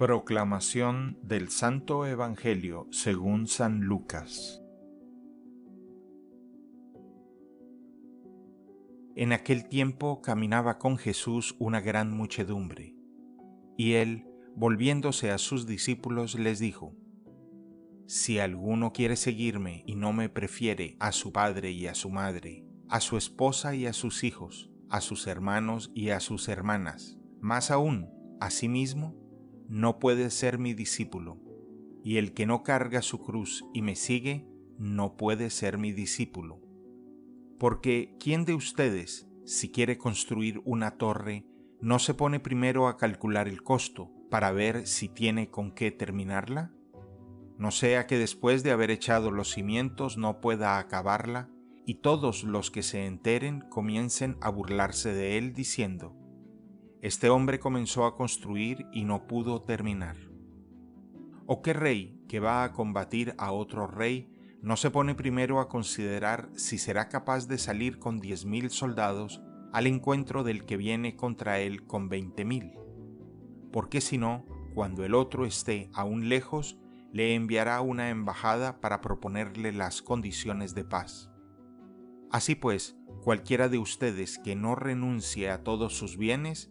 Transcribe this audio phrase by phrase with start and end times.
[0.00, 4.62] Proclamación del Santo Evangelio según San Lucas.
[9.14, 12.94] En aquel tiempo caminaba con Jesús una gran muchedumbre,
[13.76, 14.24] y él,
[14.56, 16.96] volviéndose a sus discípulos, les dijo,
[18.06, 22.64] Si alguno quiere seguirme y no me prefiere a su padre y a su madre,
[22.88, 27.70] a su esposa y a sus hijos, a sus hermanos y a sus hermanas, más
[27.70, 28.08] aún
[28.40, 29.20] a sí mismo,
[29.70, 31.38] no puede ser mi discípulo,
[32.02, 34.44] y el que no carga su cruz y me sigue,
[34.78, 36.60] no puede ser mi discípulo.
[37.56, 41.46] Porque ¿quién de ustedes, si quiere construir una torre,
[41.80, 46.74] no se pone primero a calcular el costo para ver si tiene con qué terminarla?
[47.56, 51.48] No sea que después de haber echado los cimientos no pueda acabarla,
[51.86, 56.16] y todos los que se enteren comiencen a burlarse de él diciendo,
[57.02, 60.16] este hombre comenzó a construir y no pudo terminar.
[61.46, 64.30] ¿O qué rey que va a combatir a otro rey
[64.60, 69.40] no se pone primero a considerar si será capaz de salir con diez mil soldados
[69.72, 72.72] al encuentro del que viene contra él con veinte mil?
[73.72, 76.76] Porque si no, cuando el otro esté aún lejos,
[77.12, 81.30] le enviará una embajada para proponerle las condiciones de paz.
[82.30, 86.70] Así pues, cualquiera de ustedes que no renuncie a todos sus bienes,